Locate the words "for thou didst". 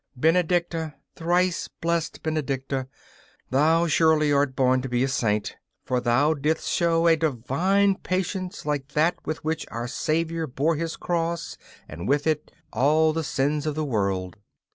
5.85-6.67